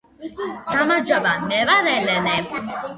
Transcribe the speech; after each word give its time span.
გამარჯობა 0.71 1.37
მე 1.47 1.63
ვარ 1.71 1.95
ელენე 1.95 2.39